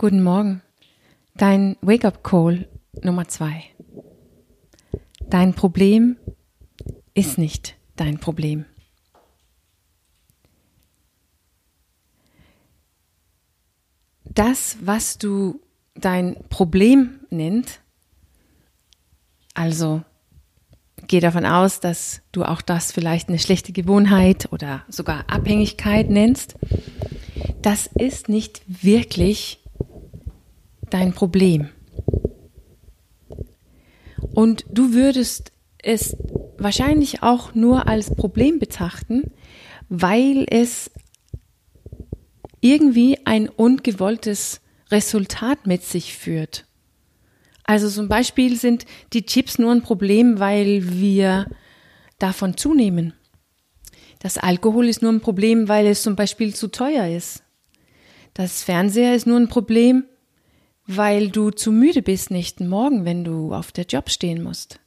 Guten 0.00 0.22
Morgen. 0.22 0.62
Dein 1.34 1.76
Wake-up-Call 1.82 2.66
Nummer 3.02 3.28
zwei. 3.28 3.64
Dein 5.28 5.52
Problem 5.52 6.16
ist 7.12 7.36
nicht 7.36 7.76
dein 7.96 8.18
Problem. 8.18 8.64
Das, 14.24 14.78
was 14.80 15.18
du 15.18 15.60
dein 15.94 16.44
Problem 16.48 17.20
nennt, 17.28 17.82
also 19.52 20.00
geh 21.08 21.20
davon 21.20 21.44
aus, 21.44 21.80
dass 21.80 22.22
du 22.32 22.44
auch 22.44 22.62
das 22.62 22.90
vielleicht 22.90 23.28
eine 23.28 23.38
schlechte 23.38 23.72
Gewohnheit 23.72 24.50
oder 24.50 24.82
sogar 24.88 25.28
Abhängigkeit 25.28 26.08
nennst, 26.08 26.56
das 27.60 27.86
ist 27.86 28.30
nicht 28.30 28.62
wirklich 28.66 29.59
dein 30.90 31.12
Problem. 31.12 31.68
Und 34.34 34.64
du 34.70 34.92
würdest 34.92 35.52
es 35.82 36.16
wahrscheinlich 36.58 37.22
auch 37.22 37.54
nur 37.54 37.88
als 37.88 38.14
Problem 38.14 38.58
betrachten, 38.58 39.32
weil 39.88 40.46
es 40.48 40.90
irgendwie 42.60 43.18
ein 43.24 43.48
ungewolltes 43.48 44.60
Resultat 44.90 45.66
mit 45.66 45.82
sich 45.82 46.16
führt. 46.16 46.66
Also 47.64 47.88
zum 47.88 48.08
Beispiel 48.08 48.56
sind 48.56 48.84
die 49.12 49.24
Chips 49.24 49.58
nur 49.58 49.72
ein 49.72 49.82
Problem, 49.82 50.38
weil 50.38 50.98
wir 51.00 51.46
davon 52.18 52.56
zunehmen. 52.56 53.14
Das 54.18 54.38
Alkohol 54.38 54.88
ist 54.88 55.02
nur 55.02 55.12
ein 55.12 55.20
Problem, 55.20 55.68
weil 55.68 55.86
es 55.86 56.02
zum 56.02 56.16
Beispiel 56.16 56.54
zu 56.54 56.68
teuer 56.68 57.06
ist. 57.06 57.42
Das 58.34 58.62
Fernseher 58.62 59.14
ist 59.14 59.26
nur 59.26 59.38
ein 59.38 59.48
Problem, 59.48 60.04
weil 60.96 61.30
du 61.30 61.50
zu 61.52 61.70
müde 61.70 62.02
bist 62.02 62.32
nächsten 62.32 62.66
Morgen, 62.66 63.04
wenn 63.04 63.22
du 63.22 63.54
auf 63.54 63.70
der 63.70 63.84
Job 63.84 64.10
stehen 64.10 64.42
musst. 64.42 64.80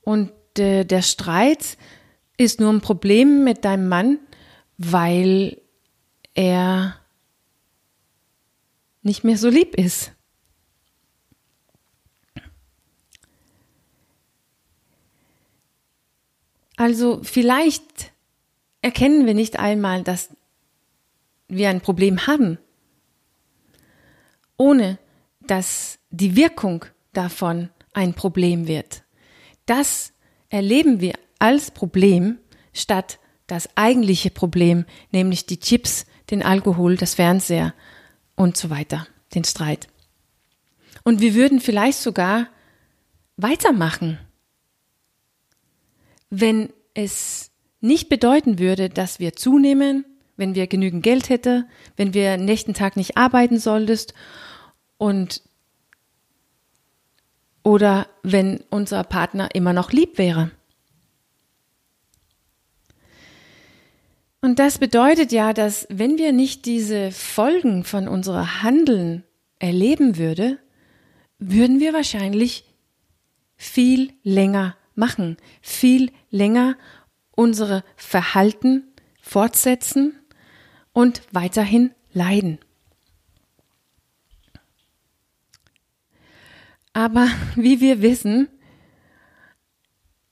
Und 0.00 0.32
äh, 0.58 0.84
der 0.84 1.02
Streit 1.02 1.76
ist 2.38 2.60
nur 2.60 2.72
ein 2.72 2.80
Problem 2.80 3.44
mit 3.44 3.62
deinem 3.66 3.88
Mann, 3.88 4.18
weil 4.78 5.60
er 6.32 6.98
nicht 9.02 9.22
mehr 9.22 9.36
so 9.36 9.50
lieb 9.50 9.74
ist. 9.74 10.12
Also 16.76 17.20
vielleicht 17.22 18.12
erkennen 18.80 19.26
wir 19.26 19.34
nicht 19.34 19.58
einmal, 19.58 20.04
dass 20.04 20.30
wir 21.48 21.68
ein 21.68 21.82
Problem 21.82 22.26
haben, 22.26 22.56
ohne 24.56 24.98
dass 25.48 25.98
die 26.10 26.36
Wirkung 26.36 26.84
davon 27.12 27.70
ein 27.92 28.14
Problem 28.14 28.68
wird. 28.68 29.02
Das 29.66 30.12
erleben 30.48 31.00
wir 31.00 31.14
als 31.38 31.70
Problem 31.70 32.38
statt 32.72 33.18
das 33.46 33.68
eigentliche 33.76 34.30
Problem, 34.30 34.84
nämlich 35.10 35.46
die 35.46 35.58
Chips, 35.58 36.06
den 36.30 36.42
Alkohol, 36.42 36.96
das 36.96 37.14
Fernseher 37.14 37.74
und 38.36 38.56
so 38.56 38.70
weiter, 38.70 39.06
den 39.34 39.44
Streit. 39.44 39.88
Und 41.02 41.20
wir 41.20 41.34
würden 41.34 41.60
vielleicht 41.60 41.98
sogar 41.98 42.48
weitermachen, 43.36 44.18
wenn 46.28 46.70
es 46.94 47.50
nicht 47.80 48.08
bedeuten 48.08 48.58
würde, 48.58 48.90
dass 48.90 49.18
wir 49.18 49.34
zunehmen, 49.34 50.04
wenn 50.36 50.54
wir 50.54 50.66
genügend 50.66 51.02
Geld 51.02 51.30
hätten, 51.30 51.68
wenn 51.96 52.12
wir 52.12 52.36
nächsten 52.36 52.74
Tag 52.74 52.96
nicht 52.96 53.16
arbeiten 53.16 53.58
solltest 53.58 54.12
und 54.98 55.42
oder 57.62 58.06
wenn 58.22 58.62
unser 58.70 59.04
Partner 59.04 59.54
immer 59.54 59.72
noch 59.72 59.92
lieb 59.92 60.18
wäre. 60.18 60.50
Und 64.40 64.58
das 64.58 64.78
bedeutet 64.78 65.32
ja, 65.32 65.52
dass 65.52 65.86
wenn 65.90 66.16
wir 66.16 66.32
nicht 66.32 66.64
diese 66.64 67.10
Folgen 67.10 67.84
von 67.84 68.06
unserer 68.06 68.62
Handeln 68.62 69.24
erleben 69.58 70.16
würde, 70.16 70.58
würden 71.38 71.80
wir 71.80 71.92
wahrscheinlich 71.92 72.64
viel 73.56 74.12
länger 74.22 74.76
machen, 74.94 75.36
viel 75.60 76.12
länger 76.30 76.76
unsere 77.32 77.84
Verhalten 77.96 78.84
fortsetzen 79.20 80.18
und 80.92 81.22
weiterhin 81.32 81.92
leiden. 82.12 82.58
Aber 86.98 87.28
wie 87.54 87.80
wir 87.80 88.02
wissen, 88.02 88.48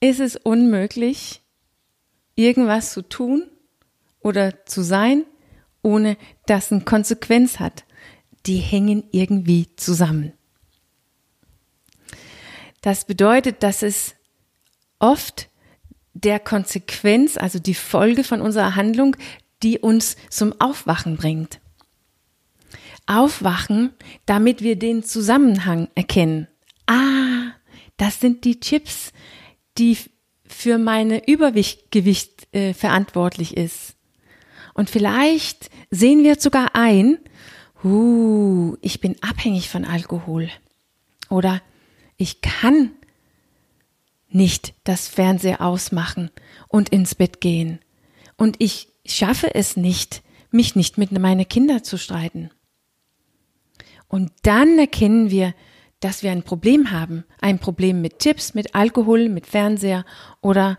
ist 0.01 0.19
es 0.19 0.35
unmöglich, 0.35 1.43
irgendwas 2.35 2.93
zu 2.93 3.03
tun 3.03 3.49
oder 4.19 4.67
zu 4.67 4.83
sein, 4.83 5.25
ohne 5.83 6.17
dass 6.47 6.73
eine 6.73 6.81
Konsequenz 6.81 7.61
hat. 7.61 7.85
Die 8.47 8.57
hängen 8.57 9.05
irgendwie 9.13 9.69
zusammen. 9.77 10.33
Das 12.81 13.05
bedeutet, 13.05 13.63
dass 13.63 13.83
es 13.83 14.17
oft 14.99 15.49
der 16.15 16.41
Konsequenz, 16.41 17.37
also 17.37 17.61
die 17.61 17.75
Folge 17.75 18.25
von 18.25 18.41
unserer 18.41 18.75
Handlung, 18.75 19.17
die 19.63 19.79
uns 19.79 20.17
zum 20.31 20.61
Aufwachen 20.61 21.17
bringt. 21.17 21.61
Aufwachen, 23.07 23.93
damit 24.27 24.63
wir 24.63 24.77
den 24.77 25.05
Zusammenhang 25.05 25.89
erkennen. 25.95 26.49
Ah, 26.87 27.53
das 27.97 28.21
sind 28.21 28.45
die 28.45 28.61
Chips, 28.61 29.13
die 29.79 29.97
für 30.47 30.79
meine 30.79 31.27
Übergewicht 31.29 32.55
äh, 32.55 32.73
verantwortlich 32.73 33.57
ist. 33.57 33.97
Und 34.75 34.91
vielleicht 34.91 35.71
sehen 35.91 36.23
wir 36.23 36.37
sogar 36.37 36.75
ein, 36.75 37.19
uh, 37.83 38.77
ich 38.81 39.01
bin 39.01 39.17
abhängig 39.23 39.69
von 39.69 39.85
Alkohol. 39.85 40.51
Oder 41.31 41.63
ich 42.17 42.41
kann 42.41 42.93
nicht 44.29 44.75
das 44.85 45.09
Fernseher 45.09 45.61
ausmachen 45.61 46.31
und 46.69 46.91
ins 46.91 47.15
Bett 47.15 47.41
gehen. 47.41 47.81
Und 48.37 48.57
ich 48.59 48.89
schaffe 49.07 49.55
es 49.55 49.77
nicht, 49.77 50.23
mich 50.51 50.77
nicht 50.77 50.99
mit 50.99 51.11
meinen 51.13 51.49
Kindern 51.49 51.83
zu 51.83 51.97
streiten. 51.97 52.51
Und 54.09 54.31
dann 54.43 54.79
erkennen 54.79 55.31
wir, 55.31 55.55
dass 56.01 56.23
wir 56.23 56.31
ein 56.31 56.43
Problem 56.43 56.91
haben. 56.91 57.25
Ein 57.41 57.59
Problem 57.59 58.01
mit 58.01 58.19
Chips, 58.19 58.55
mit 58.55 58.75
Alkohol, 58.75 59.29
mit 59.29 59.47
Fernseher 59.47 60.05
oder 60.41 60.79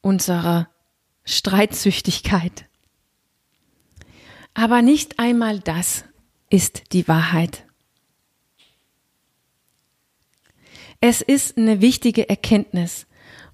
unserer 0.00 0.68
Streitsüchtigkeit. 1.24 2.66
Aber 4.54 4.80
nicht 4.80 5.18
einmal 5.18 5.60
das 5.60 6.04
ist 6.48 6.92
die 6.92 7.06
Wahrheit. 7.08 7.66
Es 11.00 11.20
ist 11.20 11.58
eine 11.58 11.80
wichtige 11.80 12.28
Erkenntnis 12.28 13.06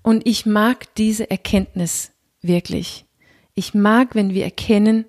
und 0.02 0.26
ich 0.26 0.46
mag 0.46 0.94
diese 0.94 1.28
Erkenntnis 1.30 2.12
wirklich. 2.40 3.06
Ich 3.54 3.74
mag, 3.74 4.14
wenn 4.14 4.32
wir 4.32 4.44
erkennen, 4.44 5.06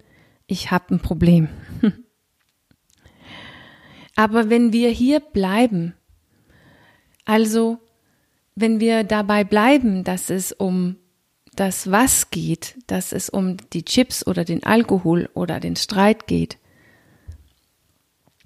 ich 0.47 0.71
habe 0.71 0.95
ein 0.95 0.99
Problem. 0.99 1.49
Aber 4.15 4.49
wenn 4.49 4.73
wir 4.73 4.89
hier 4.89 5.19
bleiben, 5.19 5.95
also 7.25 7.79
wenn 8.55 8.79
wir 8.79 9.03
dabei 9.03 9.43
bleiben, 9.43 10.03
dass 10.03 10.29
es 10.29 10.51
um 10.51 10.97
das 11.55 11.91
Was 11.91 12.29
geht, 12.31 12.75
dass 12.87 13.11
es 13.11 13.29
um 13.29 13.57
die 13.73 13.83
Chips 13.83 14.25
oder 14.25 14.43
den 14.43 14.63
Alkohol 14.63 15.29
oder 15.33 15.59
den 15.59 15.75
Streit 15.75 16.27
geht, 16.27 16.57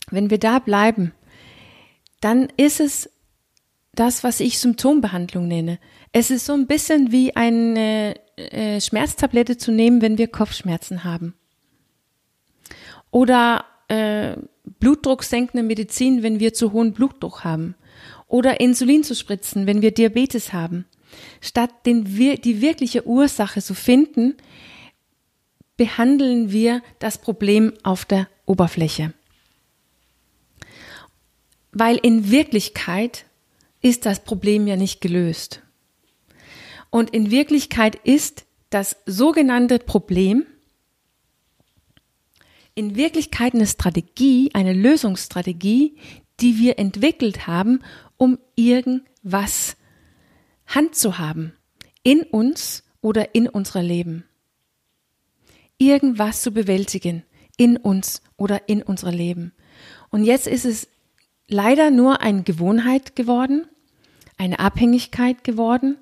wenn 0.09 0.30
wir 0.30 0.39
da 0.39 0.59
bleiben, 0.59 1.13
dann 2.21 2.47
ist 2.57 2.80
es 2.80 3.09
das, 3.94 4.24
was 4.24 4.39
ich 4.39 4.59
Symptombehandlung 4.59 5.47
nenne. 5.47 5.80
Es 6.12 6.31
ist 6.31 6.45
so 6.45 6.53
ein 6.53 6.68
bisschen 6.68 7.12
wie 7.12 7.36
eine 7.36 8.15
äh, 8.38 8.80
Schmerztablette 8.80 9.57
zu 9.57 9.71
nehmen, 9.71 10.01
wenn 10.01 10.18
wir 10.18 10.27
Kopfschmerzen 10.27 11.03
haben. 11.03 11.33
Oder 13.12 13.65
äh, 13.88 14.36
blutdrucksenkende 14.80 15.63
Medizin, 15.63 16.24
wenn 16.24 16.39
wir 16.39 16.54
zu 16.54 16.72
hohen 16.72 16.94
Blutdruck 16.94 17.44
haben. 17.44 17.75
Oder 18.28 18.60
Insulin 18.60 19.04
zu 19.04 19.16
spritzen, 19.16 19.68
wenn 19.68 19.81
wir 19.81 19.92
Diabetes 19.92 20.54
haben. 20.54 20.86
Statt 21.39 21.86
den, 21.86 22.04
die 22.06 22.62
wirkliche 22.62 23.07
Ursache 23.07 23.62
zu 23.62 23.74
finden, 23.74 24.36
behandeln 25.78 26.51
wir 26.51 26.81
das 27.00 27.18
Problem 27.19 27.74
auf 27.84 28.04
der 28.04 28.28
Oberfläche. 28.45 29.13
Weil 31.72 31.98
in 31.98 32.31
Wirklichkeit 32.31 33.25
ist 33.81 34.06
das 34.06 34.24
Problem 34.24 34.68
ja 34.68 34.75
nicht 34.75 35.00
gelöst. 35.00 35.62
Und 36.89 37.12
in 37.12 37.31
Wirklichkeit 37.31 37.95
ist 38.04 38.45
das 38.69 38.98
sogenannte 39.06 39.80
Problem 39.80 40.45
in 42.77 42.95
Wirklichkeit 42.95 43.56
eine 43.56 43.65
Strategie, 43.65 44.51
eine 44.53 44.71
Lösungsstrategie, 44.71 45.97
die 46.39 46.59
wir 46.59 46.77
entwickelt 46.77 47.47
haben, 47.47 47.81
um 48.18 48.38
irgendwas 48.56 49.77
Hand 50.68 50.94
zu 50.94 51.18
haben 51.18 51.53
in 52.03 52.21
uns 52.21 52.83
oder 53.01 53.33
in 53.33 53.50
unser 53.50 53.81
Leben. 53.81 54.25
Irgendwas 55.79 56.44
zu 56.44 56.51
bewältigen 56.51 57.24
in 57.57 57.77
uns 57.77 58.21
oder 58.35 58.69
in 58.69 58.83
unser 58.83 59.12
Leben. 59.12 59.53
Und 60.09 60.24
jetzt 60.24 60.45
ist 60.45 60.65
es 60.65 60.88
leider 61.47 61.89
nur 61.89 62.21
eine 62.21 62.44
Gewohnheit 62.44 63.15
geworden, 63.15 63.68
eine 64.38 64.59
Abhängigkeit 64.59 65.44
geworden. 65.44 65.97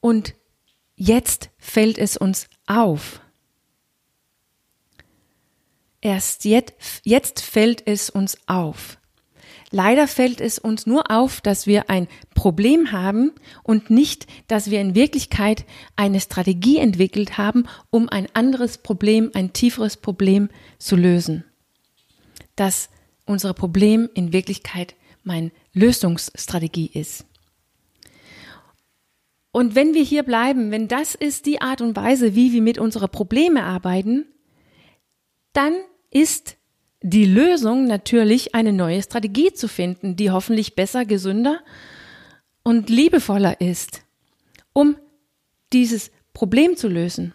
Und 0.00 0.34
jetzt 0.96 1.50
fällt 1.58 1.98
es 1.98 2.16
uns 2.16 2.48
auf. 2.66 3.20
Erst 6.00 6.44
jetzt, 6.44 6.72
jetzt 7.04 7.40
fällt 7.40 7.86
es 7.86 8.08
uns 8.10 8.38
auf. 8.46 8.98
Leider 9.72 10.08
fällt 10.08 10.40
es 10.40 10.58
uns 10.58 10.86
nur 10.86 11.10
auf, 11.12 11.40
dass 11.40 11.66
wir 11.66 11.90
ein 11.90 12.08
Problem 12.34 12.90
haben 12.90 13.32
und 13.62 13.88
nicht, 13.88 14.26
dass 14.48 14.70
wir 14.70 14.80
in 14.80 14.96
Wirklichkeit 14.96 15.64
eine 15.94 16.20
Strategie 16.20 16.78
entwickelt 16.78 17.38
haben, 17.38 17.66
um 17.90 18.08
ein 18.08 18.26
anderes 18.34 18.78
Problem, 18.78 19.30
ein 19.34 19.52
tieferes 19.52 19.96
Problem 19.96 20.48
zu 20.78 20.96
lösen. 20.96 21.44
Dass 22.56 22.88
unser 23.26 23.54
Problem 23.54 24.08
in 24.14 24.32
Wirklichkeit 24.32 24.96
meine 25.22 25.52
Lösungsstrategie 25.72 26.90
ist. 26.92 27.24
Und 29.52 29.76
wenn 29.76 29.94
wir 29.94 30.02
hier 30.02 30.24
bleiben, 30.24 30.72
wenn 30.72 30.88
das 30.88 31.14
ist 31.14 31.46
die 31.46 31.60
Art 31.60 31.80
und 31.80 31.94
Weise, 31.94 32.34
wie 32.34 32.52
wir 32.52 32.62
mit 32.62 32.78
unseren 32.78 33.10
Problemen 33.10 33.58
arbeiten, 33.58 34.26
dann 35.52 35.74
ist 36.10 36.56
die 37.02 37.24
Lösung 37.24 37.86
natürlich 37.86 38.54
eine 38.54 38.72
neue 38.72 39.02
Strategie 39.02 39.52
zu 39.52 39.68
finden, 39.68 40.16
die 40.16 40.30
hoffentlich 40.30 40.74
besser, 40.74 41.04
gesünder 41.04 41.60
und 42.62 42.90
liebevoller 42.90 43.60
ist, 43.60 44.02
um 44.72 44.96
dieses 45.72 46.10
Problem 46.34 46.76
zu 46.76 46.88
lösen. 46.88 47.32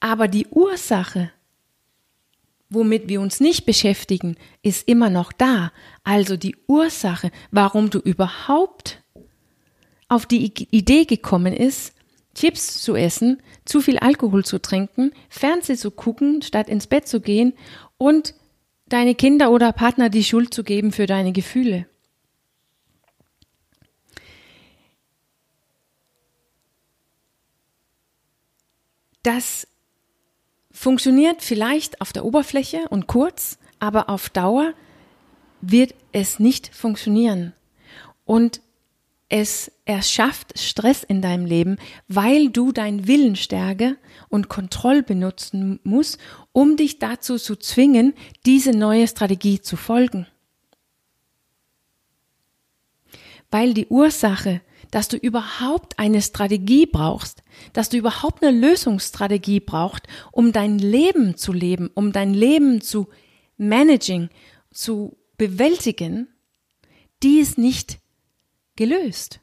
Aber 0.00 0.28
die 0.28 0.46
Ursache, 0.48 1.30
womit 2.70 3.08
wir 3.08 3.20
uns 3.20 3.38
nicht 3.38 3.66
beschäftigen, 3.66 4.36
ist 4.62 4.88
immer 4.88 5.10
noch 5.10 5.32
da. 5.32 5.72
Also 6.02 6.36
die 6.36 6.56
Ursache, 6.66 7.30
warum 7.50 7.90
du 7.90 7.98
überhaupt 7.98 9.02
auf 10.08 10.26
die 10.26 10.52
Idee 10.70 11.04
gekommen 11.04 11.52
ist, 11.52 11.94
Chips 12.40 12.80
zu 12.80 12.96
essen, 12.96 13.42
zu 13.66 13.82
viel 13.82 13.98
Alkohol 13.98 14.46
zu 14.46 14.62
trinken, 14.62 15.12
Fernseh 15.28 15.76
zu 15.76 15.90
gucken, 15.90 16.40
statt 16.40 16.70
ins 16.70 16.86
Bett 16.86 17.06
zu 17.06 17.20
gehen 17.20 17.52
und 17.98 18.34
deine 18.88 19.14
Kinder 19.14 19.50
oder 19.50 19.74
Partner 19.74 20.08
die 20.08 20.24
Schuld 20.24 20.54
zu 20.54 20.64
geben 20.64 20.90
für 20.90 21.04
deine 21.04 21.32
Gefühle. 21.32 21.84
Das 29.22 29.68
funktioniert 30.70 31.42
vielleicht 31.42 32.00
auf 32.00 32.14
der 32.14 32.24
Oberfläche 32.24 32.88
und 32.88 33.06
kurz, 33.06 33.58
aber 33.80 34.08
auf 34.08 34.30
Dauer 34.30 34.72
wird 35.60 35.94
es 36.12 36.38
nicht 36.38 36.74
funktionieren. 36.74 37.52
Und 38.24 38.62
es 39.30 39.70
erschafft 39.84 40.58
Stress 40.58 41.04
in 41.04 41.22
deinem 41.22 41.46
Leben, 41.46 41.76
weil 42.08 42.50
du 42.50 42.72
dein 42.72 43.06
Willenstärke 43.06 43.96
und 44.28 44.48
Kontroll 44.48 45.02
benutzen 45.02 45.78
musst, 45.84 46.18
um 46.52 46.76
dich 46.76 46.98
dazu 46.98 47.38
zu 47.38 47.54
zwingen, 47.56 48.12
diese 48.44 48.72
neue 48.72 49.06
Strategie 49.06 49.60
zu 49.60 49.76
folgen. 49.76 50.26
Weil 53.52 53.72
die 53.72 53.86
Ursache, 53.86 54.62
dass 54.90 55.06
du 55.06 55.16
überhaupt 55.16 56.00
eine 56.00 56.22
Strategie 56.22 56.86
brauchst, 56.86 57.44
dass 57.72 57.88
du 57.88 57.96
überhaupt 57.96 58.42
eine 58.42 58.58
Lösungsstrategie 58.58 59.60
brauchst, 59.60 60.08
um 60.32 60.50
dein 60.50 60.80
Leben 60.80 61.36
zu 61.36 61.52
leben, 61.52 61.88
um 61.94 62.10
dein 62.12 62.34
Leben 62.34 62.80
zu 62.80 63.08
managen, 63.56 64.28
zu 64.72 65.16
bewältigen, 65.36 66.26
die 67.22 67.38
ist 67.38 67.58
nicht 67.58 68.00
gelöst. 68.80 69.40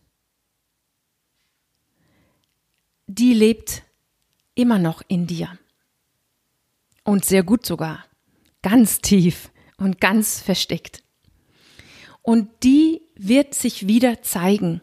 Die 3.06 3.36
lebt 3.36 3.84
immer 4.56 4.80
noch 4.80 5.04
in 5.08 5.28
dir. 5.28 5.60
Und 7.04 7.24
sehr 7.24 7.44
gut 7.44 7.64
sogar. 7.64 8.04
Ganz 8.64 9.00
tief 9.00 9.52
und 9.78 10.02
ganz 10.02 10.42
versteckt. 10.42 11.04
Und 12.24 12.50
die 12.64 13.04
wird 13.16 13.54
sich 13.54 13.86
wieder 13.86 14.24
zeigen 14.24 14.82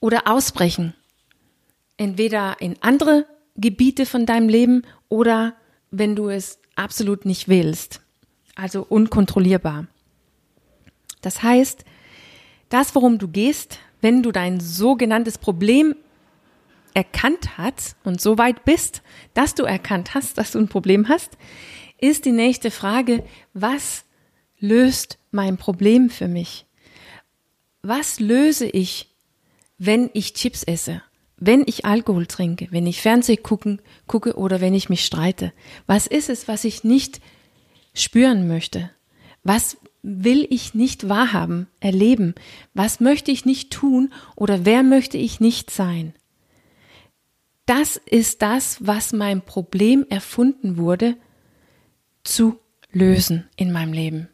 oder 0.00 0.28
ausbrechen. 0.28 0.92
Entweder 1.96 2.60
in 2.60 2.76
andere 2.82 3.26
Gebiete 3.56 4.04
von 4.04 4.26
deinem 4.26 4.50
Leben 4.50 4.82
oder 5.08 5.56
wenn 5.90 6.14
du 6.14 6.28
es 6.28 6.60
absolut 6.76 7.24
nicht 7.24 7.48
willst. 7.48 8.02
Also 8.54 8.82
unkontrollierbar. 8.86 9.86
Das 11.22 11.42
heißt, 11.42 11.86
das, 12.68 12.94
worum 12.94 13.18
du 13.18 13.28
gehst, 13.28 13.78
wenn 14.00 14.22
du 14.22 14.32
dein 14.32 14.60
sogenanntes 14.60 15.38
Problem 15.38 15.94
erkannt 16.94 17.58
hast 17.58 17.96
und 18.04 18.20
so 18.20 18.38
weit 18.38 18.64
bist, 18.64 19.02
dass 19.34 19.54
du 19.54 19.64
erkannt 19.64 20.14
hast, 20.14 20.38
dass 20.38 20.52
du 20.52 20.58
ein 20.58 20.68
Problem 20.68 21.08
hast, 21.08 21.36
ist 22.00 22.24
die 22.24 22.32
nächste 22.32 22.70
Frage, 22.70 23.24
was 23.52 24.04
löst 24.58 25.18
mein 25.30 25.56
Problem 25.56 26.10
für 26.10 26.28
mich? 26.28 26.66
Was 27.82 28.20
löse 28.20 28.66
ich, 28.66 29.14
wenn 29.78 30.10
ich 30.12 30.34
Chips 30.34 30.64
esse, 30.64 31.02
wenn 31.36 31.62
ich 31.66 31.84
Alkohol 31.84 32.26
trinke, 32.26 32.68
wenn 32.70 32.86
ich 32.86 33.00
Fernseh 33.00 33.36
gucken, 33.36 33.80
gucke 34.06 34.36
oder 34.36 34.60
wenn 34.60 34.74
ich 34.74 34.88
mich 34.88 35.04
streite? 35.04 35.52
Was 35.86 36.06
ist 36.06 36.28
es, 36.28 36.48
was 36.48 36.64
ich 36.64 36.82
nicht 36.82 37.20
spüren 37.94 38.48
möchte? 38.48 38.90
Was 39.44 39.76
will 40.08 40.46
ich 40.48 40.74
nicht 40.74 41.08
wahrhaben, 41.08 41.68
erleben? 41.80 42.34
Was 42.72 42.98
möchte 42.98 43.30
ich 43.30 43.44
nicht 43.44 43.70
tun 43.70 44.12
oder 44.36 44.64
wer 44.64 44.82
möchte 44.82 45.18
ich 45.18 45.38
nicht 45.38 45.70
sein? 45.70 46.14
Das 47.66 47.98
ist 47.98 48.40
das, 48.40 48.78
was 48.80 49.12
mein 49.12 49.42
Problem 49.42 50.06
erfunden 50.08 50.78
wurde, 50.78 51.16
zu 52.24 52.58
lösen 52.90 53.48
in 53.56 53.70
meinem 53.70 53.92
Leben. 53.92 54.28